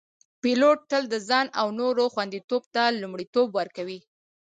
[0.41, 3.99] پیلوټ تل د ځان او نورو خوندیتوب ته لومړیتوب ورکوي.